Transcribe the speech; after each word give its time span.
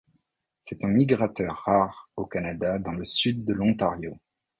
C'est 0.63 0.83
un 0.83 0.87
migrateur 0.87 1.57
rare 1.65 2.09
au 2.15 2.25
Canada 2.25 2.79
dans 2.79 2.93
le 2.93 3.05
sud 3.05 3.45
de 3.45 3.53
l'Ontario. 3.53 4.19